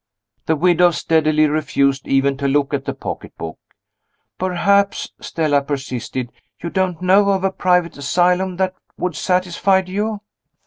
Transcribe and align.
The 0.47 0.55
widow 0.55 0.89
steadily 0.89 1.45
refused 1.45 2.07
even 2.07 2.35
to 2.37 2.47
look 2.47 2.73
at 2.73 2.85
the 2.85 2.93
pocketbook. 2.95 3.59
"Perhaps," 4.39 5.11
Stella 5.21 5.61
persisted, 5.61 6.31
"you 6.59 6.71
don't 6.71 7.03
know 7.03 7.29
of 7.29 7.43
a 7.43 7.51
private 7.51 7.95
asylum 7.97 8.57
that 8.57 8.73
would 8.97 9.15
satisfy 9.15 9.83
you?" 9.85 10.21